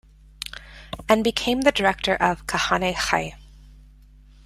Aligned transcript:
And 1.07 1.23
became 1.23 1.61
the 1.61 1.71
director 1.71 2.15
of 2.15 2.47
Kahane 2.47 2.95
Chai. 2.95 3.35